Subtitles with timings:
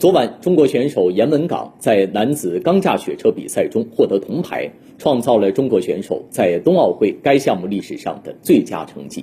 [0.00, 9.22] 昨晚，中国选手闫文港在男子钢架雪车比赛中获得铜牌，创造了中国选手在冬奥会该项目历史上的最佳成绩。